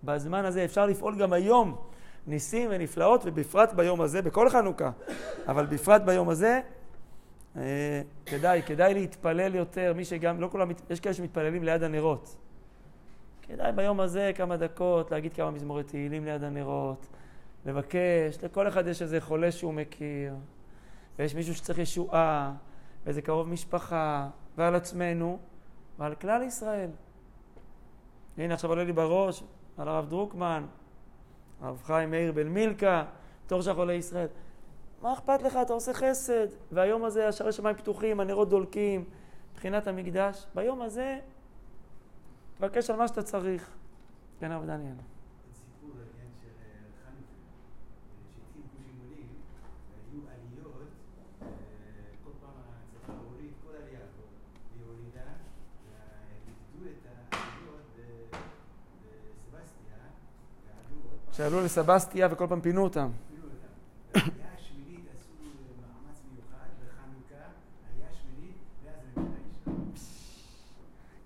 בזמן 0.05 0.45
הזה 0.45 0.65
אפשר 0.65 0.87
לפעול 0.87 1.19
גם 1.19 1.33
היום. 1.33 1.77
ניסים 2.27 2.69
ונפלאות, 2.73 3.23
ובפרט 3.25 3.73
ביום 3.73 4.01
הזה, 4.01 4.23
בכל 4.23 4.51
חנוכה, 4.51 4.91
אבל 5.49 5.67
בפרט 5.67 6.03
ביום 6.03 6.29
הזה, 6.29 6.61
אה, 7.57 8.03
כדאי, 8.27 8.63
כדאי 8.63 8.95
להתפלל 8.95 9.55
יותר, 9.55 9.93
מי 9.97 10.05
שגם, 10.05 10.41
לא 10.41 10.49
כולם, 10.53 10.71
יש 10.91 11.01
כאלה 11.01 11.15
שמתפללים 11.15 11.65
ליד 11.65 11.83
הנרות. 11.83 12.37
כדאי 13.43 13.73
ביום 13.73 14.01
הזה 14.01 14.31
כמה 14.35 14.57
דקות 14.57 15.11
להגיד 15.11 15.33
כמה 15.35 15.51
מזמורי 15.51 15.85
תהילים 15.85 16.25
ליד 16.25 16.45
הנרות, 16.45 17.07
לבקש, 17.67 18.39
לכל 18.43 18.69
אחד 18.69 18.87
יש 18.87 19.03
איזה 19.03 19.21
חולה 19.21 19.53
שהוא 19.53 19.75
מכיר, 19.75 20.35
ויש 21.19 21.35
מישהו 21.35 21.55
שצריך 21.55 21.79
ישועה, 21.79 22.53
ואיזה 23.05 23.23
קרוב 23.23 23.49
משפחה, 23.49 24.29
ועל 24.57 24.75
עצמנו, 24.75 25.39
ועל 25.99 26.15
כלל 26.15 26.43
ישראל. 26.43 26.91
הנה 28.41 28.55
עכשיו 28.55 28.71
עולה 28.71 28.85
לי 28.85 28.93
בראש 28.93 29.43
על 29.79 29.89
הרב 29.89 30.09
דרוקמן, 30.09 30.67
הרב 31.61 31.83
חיים 31.85 32.11
מאיר 32.11 32.33
בן 32.33 32.49
מילקה, 32.49 33.05
תור 33.47 33.63
של 33.63 33.75
חולי 33.75 33.95
ישראל. 33.95 34.27
מה 35.03 35.13
אכפת 35.13 35.43
לך? 35.43 35.59
אתה 35.63 35.73
עושה 35.73 35.95
חסד. 35.95 36.47
והיום 36.73 37.05
הזה 37.05 37.29
השערי 37.29 37.53
שמיים 37.53 37.77
פתוחים, 37.77 38.21
הנרות 38.21 38.49
דולקים, 38.49 39.05
מבחינת 39.53 39.87
המקדש. 39.87 40.47
ביום 40.55 40.83
הזה, 40.83 41.19
תבקש 42.59 42.91
על 42.91 42.97
מה 42.97 43.09
שאתה 43.09 43.23
צריך. 43.23 43.71
כן, 44.41 44.53
הרב 44.53 44.67
דניאל. 44.67 44.95
שעלו 61.41 61.61
לסבסטיה 61.61 62.29
וכל 62.31 62.47
פעם 62.47 62.61
פינו 62.61 62.83
אותם. 62.83 63.11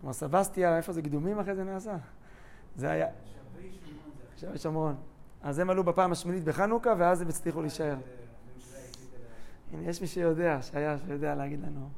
כלומר 0.01 0.13
סבסטיה, 0.13 0.77
איפה 0.77 0.93
זה 0.93 1.03
קדומים 1.03 1.39
אחרי 1.39 1.55
זה 1.55 1.65
נעשה? 1.65 1.97
זה 2.77 2.91
היה... 2.91 3.07
שבי 4.37 4.59
שומרון. 4.59 4.97
אז 5.43 5.59
הם 5.59 5.71
עלו 5.71 5.85
בפעם 5.85 6.13
השמינית 6.13 6.45
בחנוכה, 6.45 6.95
ואז 6.99 7.21
הם 7.21 7.29
הצליחו 7.29 7.61
להישאר. 7.61 7.97
הנה, 9.73 9.89
יש 9.89 10.01
מי 10.01 10.07
שיודע, 10.07 10.59
שהיה, 10.63 10.97
שיודע 11.07 11.35
להגיד 11.35 11.61
לנו. 11.63 11.89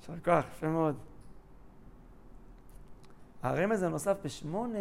יישר 0.00 0.20
כוח, 0.24 0.44
יפה 0.56 0.68
מאוד. 0.68 0.96
הרמז 3.42 3.82
הנוסף 3.82 4.16
בשמונה 4.24 4.78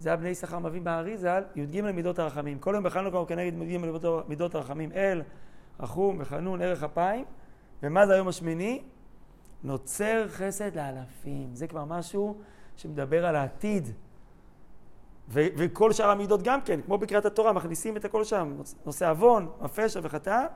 זה 0.00 0.08
היה 0.08 0.16
בני 0.16 0.28
יששכר 0.28 0.58
מביא 0.58 0.80
באריזה 0.80 1.34
על 1.34 1.44
י"ג 1.56 1.80
מידות 1.80 2.18
הרחמים. 2.18 2.58
כל 2.58 2.72
יום 2.74 2.84
בחנוכה 2.84 3.18
הוא 3.18 3.26
כנגד 3.26 3.62
י"ג 3.62 3.80
מידות 4.28 4.54
הרחמים. 4.54 4.92
אל, 4.92 5.22
רחום 5.80 6.16
וחנון, 6.20 6.62
ערך 6.62 6.82
אפיים. 6.82 7.24
ומה 7.82 8.06
זה 8.06 8.14
היום 8.14 8.28
השמיני? 8.28 8.82
נוצר 9.62 10.28
חסד 10.28 10.76
לאלפים. 10.76 11.54
זה 11.54 11.66
כבר 11.66 11.84
משהו 11.84 12.36
שמדבר 12.76 13.26
על 13.26 13.36
העתיד. 13.36 13.88
ו- 15.28 15.46
וכל 15.56 15.92
שאר 15.92 16.10
המידות 16.10 16.42
גם 16.42 16.60
כן, 16.60 16.80
כמו 16.82 16.98
בקריאת 16.98 17.24
התורה, 17.24 17.52
מכניסים 17.52 17.96
את 17.96 18.04
הכל 18.04 18.24
שם. 18.24 18.56
נושא 18.86 19.10
עוון, 19.10 19.48
הפשע 19.60 20.00
וחטא, 20.02 20.46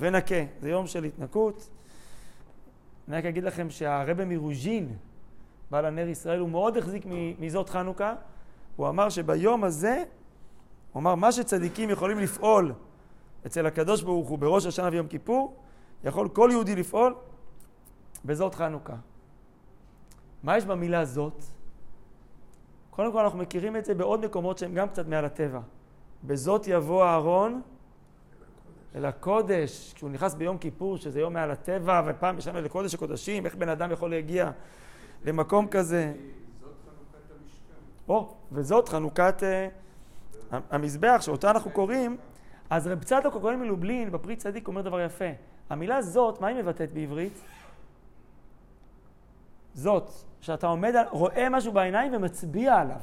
ונקה. 0.00 0.34
זה 0.60 0.70
יום 0.70 0.86
של 0.86 1.04
התנקות. 1.04 1.70
אני 3.08 3.16
רק 3.16 3.24
אגיד 3.24 3.44
לכם 3.44 3.70
שהרבה 3.70 4.24
מרוז'ין, 4.24 4.96
בעל 5.70 5.84
הנר 5.84 6.08
ישראל, 6.08 6.38
הוא 6.40 6.48
מאוד 6.48 6.76
החזיק 6.76 7.06
מזאת 7.38 7.68
חנוכה. 7.68 8.14
הוא 8.76 8.88
אמר 8.88 9.08
שביום 9.08 9.64
הזה, 9.64 10.04
הוא 10.92 11.00
אמר, 11.00 11.14
מה 11.14 11.32
שצדיקים 11.32 11.90
יכולים 11.90 12.18
לפעול 12.18 12.72
אצל 13.46 13.66
הקדוש 13.66 14.02
ברוך 14.02 14.28
הוא 14.28 14.38
בראש 14.38 14.66
השנה 14.66 14.88
ויום 14.92 15.06
כיפור, 15.06 15.56
יכול 16.04 16.28
כל 16.28 16.48
יהודי 16.52 16.76
לפעול 16.76 17.14
בזאת 18.24 18.54
חנוכה. 18.54 18.94
מה 20.42 20.56
יש 20.56 20.64
במילה 20.64 21.04
זאת? 21.04 21.44
קודם 22.90 23.12
כל 23.12 23.20
אנחנו 23.20 23.38
מכירים 23.38 23.76
את 23.76 23.84
זה 23.84 23.94
בעוד 23.94 24.24
מקומות 24.24 24.58
שהם 24.58 24.74
גם 24.74 24.88
קצת 24.88 25.06
מעל 25.06 25.24
הטבע. 25.24 25.60
בזאת 26.24 26.64
יבוא 26.66 27.04
אהרון 27.04 27.62
אל 28.94 29.04
הקודש, 29.04 29.92
כשהוא 29.94 30.10
נכנס 30.10 30.34
ביום 30.34 30.58
כיפור, 30.58 30.96
שזה 30.96 31.20
יום 31.20 31.32
מעל 31.32 31.50
הטבע, 31.50 32.02
ופעם 32.06 32.36
בשנה 32.36 32.60
לקודש 32.60 32.94
הקודשים, 32.94 33.46
איך 33.46 33.54
בן 33.54 33.68
אדם 33.68 33.90
יכול 33.90 34.10
להגיע 34.10 34.50
למקום 35.24 35.68
כזה? 35.68 36.12
או, 38.08 38.34
וזאת 38.52 38.88
חנוכת 38.88 39.42
uh, 39.42 40.56
המזבח, 40.70 41.18
שאותה 41.20 41.50
אנחנו 41.50 41.70
קוראים, 41.70 42.16
אז 42.70 42.86
רב 42.86 43.02
צדוק 43.02 43.36
הכהן 43.36 43.60
מלובלין, 43.60 44.12
בפרי 44.12 44.36
צדיק, 44.36 44.68
אומר 44.68 44.82
דבר 44.82 45.00
יפה. 45.00 45.24
המילה 45.70 46.02
זאת, 46.02 46.40
מה 46.40 46.46
היא 46.46 46.56
מבטאת 46.56 46.92
בעברית? 46.92 47.40
זאת, 49.74 50.10
שאתה 50.40 50.66
עומד, 50.66 50.96
על, 50.96 51.06
רואה 51.10 51.48
משהו 51.48 51.72
בעיניים 51.72 52.14
ומצביע 52.14 52.74
עליו, 52.76 53.00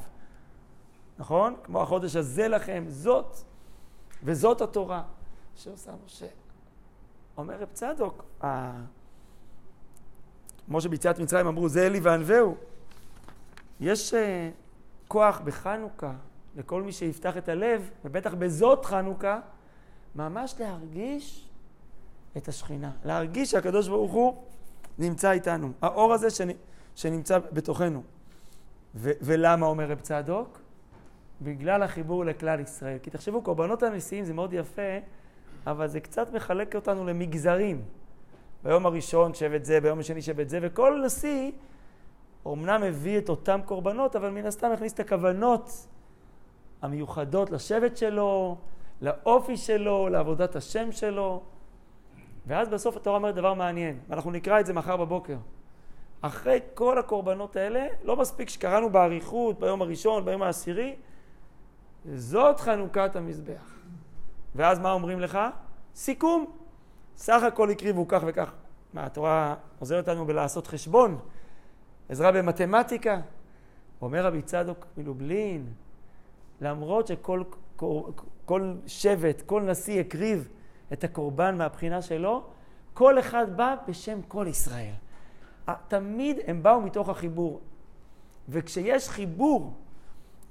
נכון? 1.20 1.56
כמו 1.64 1.82
החודש 1.82 2.16
הזה 2.16 2.48
לכם, 2.48 2.84
זאת, 2.88 3.36
וזאת 4.24 4.62
התורה 4.62 5.04
שעושה 5.56 5.92
משה. 6.06 6.28
אומר 7.38 7.62
רב 7.62 7.70
צדוק, 7.74 8.26
כמו 10.66 10.82
שביציאת 10.82 11.20
מצרים 11.20 11.48
אמרו, 11.48 11.70
זה 11.70 11.86
אלי 11.88 12.00
וענווהו. 12.00 12.56
יש... 13.80 14.14
כוח 15.12 15.42
בחנוכה 15.44 16.14
לכל 16.56 16.82
מי 16.82 16.92
שיפתח 16.92 17.38
את 17.38 17.50
הלב, 17.50 17.90
ובטח 18.06 18.34
בזאת 18.34 18.86
חנוכה, 18.86 19.40
ממש 20.16 20.56
להרגיש 20.60 21.50
את 22.38 22.48
השכינה. 22.48 22.92
להרגיש 23.06 23.52
שהקדוש 23.52 23.88
ברוך 23.88 24.12
הוא 24.12 24.44
נמצא 25.00 25.32
איתנו. 25.32 25.72
האור 25.82 26.14
הזה 26.14 26.30
שנ... 26.30 26.48
שנמצא 26.96 27.40
בתוכנו. 27.54 28.04
ו... 28.96 29.12
ולמה 29.22 29.66
אומר 29.66 29.92
רב 29.92 30.00
צדוק? 30.00 30.60
בגלל 31.42 31.84
החיבור 31.84 32.26
לכלל 32.26 32.60
ישראל. 32.60 32.98
כי 33.04 33.10
תחשבו, 33.10 33.42
קורבנות 33.42 33.84
הנשיאים 33.84 34.26
זה 34.26 34.34
מאוד 34.34 34.54
יפה, 34.54 34.98
אבל 35.68 35.88
זה 35.88 36.00
קצת 36.00 36.34
מחלק 36.34 36.76
אותנו 36.76 37.06
למגזרים. 37.06 37.82
ביום 38.64 38.86
הראשון 38.86 39.34
שבט 39.34 39.66
זה, 39.66 39.82
ביום 39.82 40.00
השני 40.00 40.22
שבט 40.22 40.50
זה, 40.50 40.60
וכל 40.62 41.04
נשיא 41.06 41.52
אומנם 42.46 42.84
הביא 42.84 43.18
את 43.18 43.30
אותם 43.30 43.60
קורבנות, 43.66 44.16
אבל 44.16 44.30
מן 44.30 44.46
הסתם 44.46 44.72
הכניס 44.72 44.94
את 44.94 45.00
הכוונות 45.00 45.88
המיוחדות 46.82 47.50
לשבט 47.50 47.98
שלו, 47.98 48.58
לאופי 49.02 49.58
שלו, 49.58 50.10
לעבודת 50.10 50.56
השם 50.56 50.92
שלו. 50.92 51.42
ואז 52.48 52.70
בסוף 52.70 52.98
התורה 52.98 53.18
אומרת 53.18 53.36
דבר 53.36 53.54
מעניין, 53.54 54.00
ואנחנו 54.10 54.32
נקרא 54.32 54.60
את 54.60 54.66
זה 54.66 54.74
מחר 54.74 54.98
בבוקר. 54.98 55.38
אחרי 56.22 56.60
כל 56.74 57.00
הקורבנות 57.00 57.56
האלה, 57.56 57.88
לא 58.04 58.16
מספיק 58.16 58.50
שקראנו 58.50 58.90
באריכות 58.90 59.60
ביום 59.60 59.82
הראשון, 59.82 60.26
ביום 60.26 60.42
העשירי, 60.42 60.96
זאת 62.16 62.60
חנוכת 62.60 63.16
המזבח. 63.16 63.76
ואז 64.56 64.80
מה 64.80 64.92
אומרים 64.92 65.20
לך? 65.20 65.40
סיכום. 65.96 66.46
סך 67.18 67.44
הכל 67.44 67.70
הקריבו 67.70 68.08
כך 68.08 68.22
וכך. 68.26 68.54
מה, 68.94 69.06
התורה 69.06 69.56
עוזרת 69.80 70.08
לנו 70.08 70.26
בלעשות 70.26 70.68
חשבון. 70.68 71.20
עזרה 72.10 72.32
במתמטיקה. 72.32 73.22
אומר 74.02 74.26
רבי 74.26 74.42
צדוק 74.42 74.86
מלובלין, 74.98 75.66
למרות 76.62 77.08
שכל 77.08 77.44
כל, 77.82 78.02
כל 78.46 78.74
שבט, 78.88 79.42
כל 79.42 79.62
נשיא 79.62 80.00
הקריב 80.00 80.48
את 80.94 81.04
הקורבן 81.04 81.58
מהבחינה 81.58 82.02
שלו, 82.02 82.44
כל 82.94 83.20
אחד 83.20 83.58
בא 83.58 83.76
בשם 83.88 84.20
כל 84.28 84.46
ישראל. 84.50 84.94
תמיד 85.88 86.38
הם 86.48 86.64
באו 86.64 86.82
מתוך 86.82 87.10
החיבור. 87.10 87.62
וכשיש 88.50 89.10
חיבור 89.10 89.74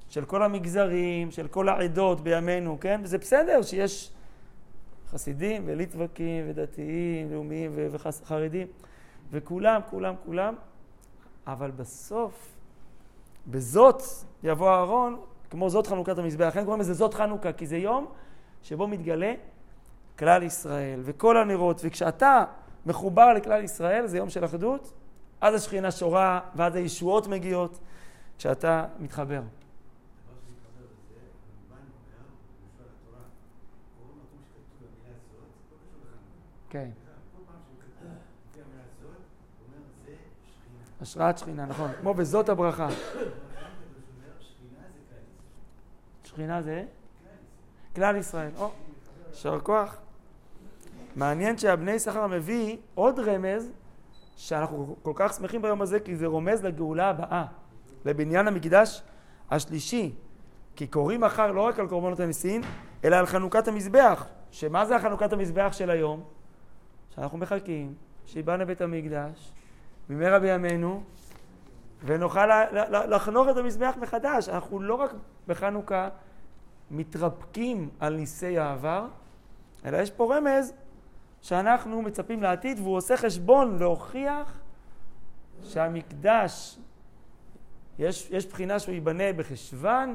של 0.09 0.25
כל 0.25 0.43
המגזרים, 0.43 1.31
של 1.31 1.49
כל 1.49 1.69
העדות 1.69 2.21
בימינו, 2.21 2.81
כן? 2.81 3.01
וזה 3.05 3.19
בסדר 3.19 3.63
שיש 3.63 4.13
חסידים 5.11 5.63
וליטבקים 5.67 6.45
ודתיים, 6.49 7.33
לאומיים 7.33 7.73
וחרדים, 7.75 8.67
וכולם, 9.31 9.81
כולם, 9.91 10.15
כולם, 10.25 10.55
אבל 11.47 11.71
בסוף, 11.71 12.57
בזאת 13.47 14.03
יבוא 14.43 14.71
אהרון, 14.71 15.21
כמו 15.51 15.71
זאת 15.71 15.87
חנוכת 15.87 16.19
המזבח. 16.19 16.47
לכן 16.47 16.65
קוראים 16.65 16.81
לזה 16.81 16.95
זאת 16.95 17.15
חנוכה, 17.15 17.53
כי 17.53 17.67
זה 17.67 17.77
יום 17.77 18.07
שבו 18.63 18.87
מתגלה 18.89 19.35
כלל 20.19 20.43
ישראל 20.43 21.01
וכל 21.05 21.37
הנרות. 21.37 21.81
וכשאתה 21.85 22.45
מחובר 22.87 23.33
לכלל 23.33 23.65
ישראל, 23.65 24.07
זה 24.07 24.19
יום 24.19 24.31
של 24.31 24.45
אחדות, 24.45 24.93
אז 25.41 25.55
השכינה 25.55 25.91
שורה 25.91 26.41
ואז 26.55 26.75
הישועות 26.75 27.27
מגיעות, 27.27 27.79
כשאתה 28.39 28.87
מתחבר. 28.99 29.43
כן. 36.71 36.91
השראת 41.01 41.39
שכינה, 41.39 41.67
נכון. 41.67 41.91
כמו 42.01 42.15
וזאת 42.17 42.49
הברכה. 42.49 42.89
שכינה 46.25 46.63
זה? 46.63 46.85
כלל 47.95 48.17
ישראל. 48.17 48.51
או, 48.59 48.71
יישר 49.31 49.61
כוח. 49.61 49.97
מעניין 51.17 51.59
שהבני 51.59 51.99
שכר 51.99 52.27
מביא 52.27 52.77
עוד 52.95 53.19
רמז, 53.19 53.71
שאנחנו 54.37 54.97
כל 55.03 55.13
כך 55.15 55.33
שמחים 55.35 55.63
ביום 55.63 55.83
הזה, 55.83 56.01
כי 56.01 56.17
זה 56.17 56.27
רומז 56.27 56.65
לגאולה 56.65 57.11
הבאה, 57.11 57.45
לבניין 58.05 58.49
המקדש 58.49 59.03
השלישי. 59.51 60.13
כי 60.77 60.87
קוראים 60.87 61.21
מחר 61.21 61.53
לא 61.53 61.61
רק 61.61 61.79
על 61.79 61.89
קורבנות 61.89 62.21
הנישאים, 62.21 62.61
אלא 63.05 63.17
על 63.17 63.27
חנוכת 63.27 63.69
המזבח. 63.69 64.27
שמה 64.51 64.87
זה 64.87 64.97
החנוכת 64.97 65.33
המזבח 65.33 65.73
של 65.73 65.91
היום? 65.91 66.23
שאנחנו 67.15 67.39
מחכים 67.39 67.95
שיבנה 68.27 68.65
בית 68.65 68.81
המקדש, 68.81 69.53
במהרה 70.11 70.39
בימינו, 70.39 71.03
ונוכל 72.05 72.65
לחנוך 73.09 73.49
את 73.51 73.57
המזבח 73.57 73.95
מחדש. 74.01 74.49
אנחנו 74.49 74.81
לא 74.81 74.95
רק 74.95 75.11
בחנוכה 75.47 76.09
מתרפקים 76.91 77.89
על 78.01 78.17
ניסי 78.17 78.59
העבר, 78.59 79.07
אלא 79.85 79.97
יש 79.97 80.11
פה 80.11 80.37
רמז 80.37 80.73
שאנחנו 81.41 82.03
מצפים 82.03 82.43
לעתיד, 82.43 82.79
והוא 82.79 82.97
עושה 82.97 83.17
חשבון 83.17 83.79
להוכיח 83.79 84.61
שהמקדש, 85.63 86.79
יש, 87.99 88.29
יש 88.31 88.47
בחינה 88.47 88.79
שהוא 88.79 88.95
ייבנה 88.95 89.33
בחשוון, 89.33 90.15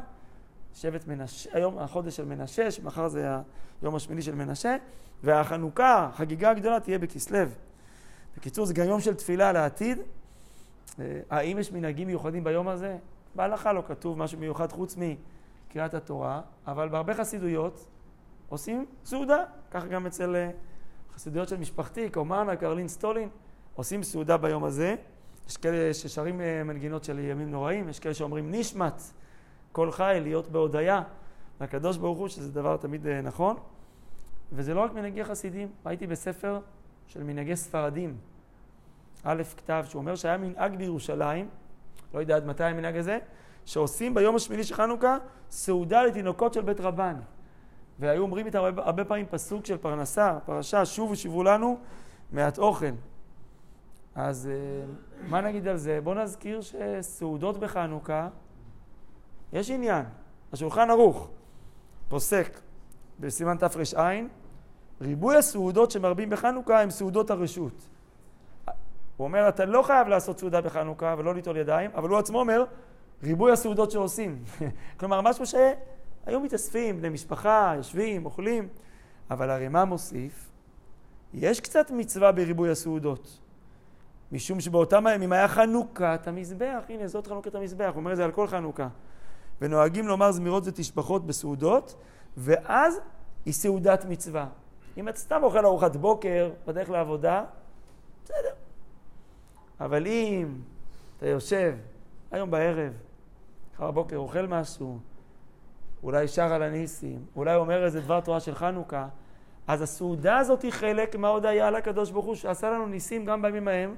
שבט 0.74 1.08
מנשה, 1.08 1.50
היום 1.54 1.80
החודש 1.80 2.16
של 2.16 2.25
מנשה, 2.25 2.72
שמחר 2.72 3.08
זה 3.08 3.28
היום 3.82 3.96
השמיני 3.96 4.22
של 4.22 4.36
מנשה, 4.36 4.78
והחנוכה, 5.24 6.10
החגיגה 6.14 6.50
הגדולה, 6.50 6.80
תהיה 6.80 7.00
בכסלו. 7.00 7.40
בקיצור, 8.38 8.65
זה 8.65 8.74
גם 8.74 8.86
יום 8.86 9.00
של 9.00 9.13
תפילה 9.13 9.51
לעתיד. 9.51 10.00
אה, 11.00 11.20
האם 11.30 11.60
יש 11.60 11.72
מנהגים 11.72 12.08
מיוחדים 12.08 12.44
ביום 12.44 12.68
הזה? 12.68 12.98
בהלכה 13.36 13.74
לא 13.74 13.84
כתוב 13.88 14.18
משהו 14.18 14.39
מיוחד 14.39 14.72
חוץ 14.72 14.98
מקריאת 14.98 15.94
התורה, 15.94 16.42
אבל 16.68 16.89
בהרבה 16.89 17.13
חסידויות 17.13 17.88
עושים 18.50 18.86
סעודה, 19.06 19.44
ככה 19.72 19.88
גם 19.88 20.06
אצל 20.06 20.36
אה, 20.36 20.50
חסידויות 21.13 21.48
של 21.48 21.58
משפחתי, 21.58 22.10
קומאנה, 22.10 22.56
קרלין 22.56 22.88
סטולין, 22.88 23.30
עושים 23.75 24.04
סעודה 24.04 24.38
ביום 24.38 24.63
הזה. 24.63 24.96
יש 25.50 25.58
כאלה 25.58 25.94
ששרים 25.94 26.42
אה, 26.42 26.63
מנגינות 26.63 27.04
של 27.04 27.20
ימים 27.20 27.51
נוראים, 27.51 27.89
יש 27.89 28.00
כאלה 28.00 28.13
שאומרים 28.13 28.51
נשמת, 28.51 29.01
כל 29.72 29.92
חי, 29.92 30.20
להיות 30.22 30.50
בהודיה 30.50 31.01
לקדוש 31.62 31.98
ברוך 31.98 32.18
הוא, 32.18 32.27
שזה 32.27 32.51
דבר 32.51 32.77
תמיד 32.77 33.08
נכון. 33.08 33.56
וזה 34.51 34.74
לא 34.74 34.82
רק 34.82 34.94
מנהגי 34.94 35.24
חסידים, 35.24 35.68
הייתי 35.86 36.08
בספר 36.08 36.60
של 37.07 37.24
מנהגי 37.24 37.55
ספרדים, 37.55 38.17
א' 39.24 39.43
כתב, 39.57 39.85
שהוא 39.89 40.00
אומר 40.00 40.15
שהיה 40.15 40.38
מנהג 40.38 40.75
בירושלים, 40.75 41.50
לא 42.13 42.19
יודע 42.19 42.35
עד 42.35 42.45
מתי 42.45 42.63
המנהג 42.63 42.97
הזה, 42.97 43.19
שעושים 43.65 44.13
ביום 44.13 44.35
השמיני 44.35 44.63
של 44.63 44.75
חנוכה 44.75 45.17
סעודה 45.50 46.03
לתינוקות 46.03 46.53
של 46.53 46.62
בית 46.62 46.79
רבן. 46.79 47.15
והיו 48.00 48.22
אומרים 48.22 48.46
איתם 48.46 48.59
הרבה, 48.59 48.83
הרבה 48.85 49.05
פעמים 49.05 49.25
פסוק 49.25 49.65
של 49.65 49.77
פרנסה, 49.77 50.37
פרשה, 50.46 50.85
שובו 50.85 51.15
שיבו 51.15 51.44
לנו 51.44 51.79
מעט 52.31 52.57
אוכל. 52.57 52.85
אז 54.15 54.50
אה, 54.51 54.85
מה 55.29 55.41
נגיד 55.41 55.68
על 55.68 55.77
זה? 55.77 56.00
בואו 56.03 56.15
נזכיר 56.15 56.61
שסעודות 56.61 57.59
בחנוכה, 57.59 58.27
יש 59.53 59.70
עניין. 59.70 60.05
השולחן 60.53 60.89
ערוך, 60.89 61.29
פוסק 62.07 62.59
בסימן 63.20 63.57
תר"ע, 63.57 64.11
ריבוי 65.01 65.38
הסעודות 65.38 65.92
שמרבים 65.92 66.29
בחנוכה 66.29 66.81
הם 66.81 66.90
סעודות 66.90 67.31
הרשות. 67.31 67.90
הוא 69.18 69.25
אומר, 69.25 69.50
אתה 69.50 69.66
לא 69.66 69.81
חייב 69.81 70.08
לעשות 70.08 70.40
סעודה 70.40 70.62
בחנוכה 70.62 71.16
ולא 71.18 71.36
ליטול 71.36 71.58
ידיים, 71.58 71.92
אבל 71.96 72.10
הוא 72.10 72.18
עצמו 72.18 72.40
אומר, 72.40 72.64
ריבוי 73.24 73.51
הסעודות 73.51 73.92
שעושים. 73.92 74.44
כלומר, 75.00 75.22
משהו 75.22 75.46
שהיו 75.46 76.40
מתאספים, 76.40 76.98
בני 76.98 77.10
משפחה, 77.10 77.74
יושבים, 77.75 78.25
אוכלים, 78.25 78.68
אבל 79.31 79.50
הרי 79.50 79.68
מה 79.68 79.86
מוסיף? 79.86 80.50
יש 81.34 81.60
קצת 81.60 81.92
מצווה 81.92 82.31
בריבוי 82.31 82.70
הסעודות. 82.70 83.40
משום 84.31 84.60
שבאותם 84.60 85.08
הימים 85.08 85.31
היה 85.31 85.48
חנוכת 85.48 86.27
המזבח. 86.27 86.84
הנה, 86.90 87.08
זאת 87.08 87.27
חנוכת 87.27 87.55
המזבח, 87.55 87.90
הוא 87.90 87.96
אומר 87.96 88.12
את 88.12 88.18
זה 88.18 88.25
על 88.25 88.31
כל 88.31 88.48
חנוכה. 88.48 88.88
ונוהגים 89.62 90.08
לומר 90.08 90.31
זמירות 90.31 90.64
ותשבחות 90.66 91.25
בסעודות, 91.25 91.96
ואז 92.38 93.00
היא 93.46 93.53
סעודת 93.53 94.05
מצווה. 94.05 94.48
אם 94.98 95.10
אתה 95.10 95.18
סתם 95.18 95.44
אוכל 95.44 95.66
ארוחת 95.66 95.96
בוקר 95.96 96.51
בדרך 96.68 96.90
לעבודה, 96.90 97.44
בסדר. 98.24 98.53
אבל 99.79 100.08
אם 100.08 100.55
אתה 101.18 101.27
יושב 101.27 101.75
היום 102.31 102.51
בערב, 102.51 102.94
אחר 103.75 103.86
הבוקר 103.86 104.18
אוכל 104.18 104.48
משהו, 104.48 105.00
אולי 106.03 106.27
שר 106.27 106.53
על 106.53 106.64
הניסים, 106.64 107.25
אולי 107.36 107.55
אומר 107.55 107.86
איזה 107.86 108.01
דבר 108.01 108.22
תורה 108.22 108.40
של 108.40 108.55
חנוכה, 108.55 109.08
אז 109.68 109.81
הסעודה 109.81 110.38
הזאת 110.38 110.62
היא 110.62 110.72
חלק 110.72 111.16
מההודיה 111.16 111.72
לקדוש 111.72 112.12
ברוך 112.12 112.25
הוא, 112.25 112.36
שעשה 112.36 112.70
לנו 112.70 112.88
ניסים 112.88 113.25
גם 113.25 113.42
בימים 113.42 113.68
ההם, 113.68 113.96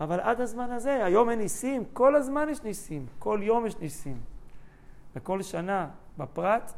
אבל 0.00 0.20
עד 0.20 0.40
הזמן 0.40 0.70
הזה, 0.70 1.04
היום 1.04 1.30
אין 1.30 1.38
ניסים, 1.38 1.84
כל 1.92 2.16
הזמן 2.16 2.48
יש 2.48 2.62
ניסים, 2.62 3.06
כל 3.18 3.40
יום 3.42 3.66
יש 3.66 3.78
ניסים. 3.78 4.20
וכל 5.16 5.42
שנה, 5.42 5.88
בפרט 6.18 6.72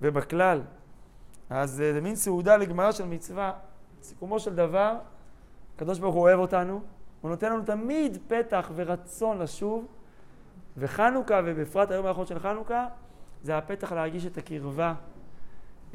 ובכלל. 0.00 0.60
אז 1.54 1.80
אה, 1.80 1.92
זה 1.92 2.00
מין 2.00 2.16
סעודה 2.16 2.56
לגמרא 2.56 2.92
של 2.92 3.04
מצווה. 3.04 3.52
סיכומו 4.02 4.40
של 4.40 4.54
דבר, 4.54 4.96
הקדוש 5.76 5.98
ברוך 5.98 6.14
הוא 6.14 6.22
אוהב 6.22 6.38
אותנו, 6.38 6.80
הוא 7.20 7.30
נותן 7.30 7.52
לנו 7.52 7.62
תמיד 7.62 8.18
פתח 8.28 8.70
ורצון 8.74 9.38
לשוב, 9.38 9.86
וחנוכה, 10.76 11.40
ובפרט 11.44 11.90
היום 11.90 12.06
האחרון 12.06 12.26
של 12.26 12.38
חנוכה, 12.38 12.86
זה 13.42 13.58
הפתח 13.58 13.92
להרגיש 13.92 14.26
את 14.26 14.38
הקרבה, 14.38 14.94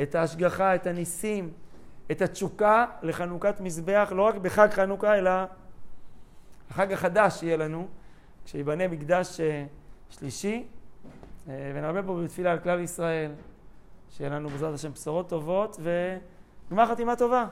את 0.02 0.16
ההשגחה, 0.16 0.76
את 0.76 0.88
הניסים, 0.88 1.52
את 2.12 2.22
התשוקה 2.22 2.86
לחנוכת 3.02 3.60
מזבח, 3.60 4.12
לא 4.16 4.22
רק 4.22 4.36
בחג 4.36 4.68
חנוכה, 4.72 5.18
אלא 5.18 5.32
החג 6.72 6.92
החדש 6.92 7.44
יהיה 7.44 7.58
לנו, 7.58 7.88
כשיבנה 8.46 8.88
מקדש 8.88 9.40
אה, 9.40 9.66
שלישי, 10.10 10.68
אה, 11.50 11.72
ונרבה 11.76 12.04
פה 12.04 12.22
בתפילה 12.24 12.52
על 12.52 12.60
כלל 12.60 12.80
ישראל. 12.80 13.32
שיהיה 14.10 14.30
לנו 14.30 14.50
בעזרת 14.50 14.74
השם 14.74 14.92
בשורות 14.92 15.30
טובות 15.30 15.80
וגמר 16.70 16.86
חתימה 16.86 17.16
טובה. 17.16 17.48